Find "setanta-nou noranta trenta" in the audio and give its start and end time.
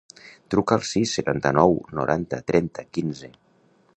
1.19-2.89